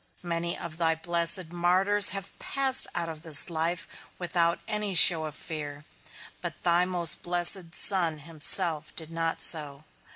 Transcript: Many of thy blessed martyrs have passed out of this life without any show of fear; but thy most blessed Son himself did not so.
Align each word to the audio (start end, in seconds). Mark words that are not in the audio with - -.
Many 0.23 0.57
of 0.57 0.77
thy 0.77 0.95
blessed 0.95 1.49
martyrs 1.51 2.09
have 2.09 2.39
passed 2.39 2.87
out 2.95 3.07
of 3.07 3.21
this 3.21 3.51
life 3.51 3.87
without 4.17 4.57
any 4.67 4.95
show 4.95 5.25
of 5.25 5.35
fear; 5.35 5.85
but 6.41 6.63
thy 6.63 6.85
most 6.85 7.21
blessed 7.21 7.75
Son 7.75 8.17
himself 8.17 8.95
did 8.95 9.11
not 9.11 9.43
so. 9.43 9.83